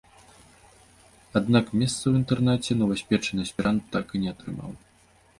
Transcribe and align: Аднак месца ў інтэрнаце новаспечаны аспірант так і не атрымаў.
Аднак 1.39 1.65
месца 1.81 1.99
ў 2.07 2.13
інтэрнаце 2.19 2.77
новаспечаны 2.81 3.39
аспірант 3.49 3.83
так 3.97 4.05
і 4.17 4.23
не 4.25 4.29
атрымаў. 4.33 4.71